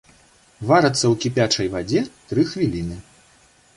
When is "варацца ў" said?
0.69-1.15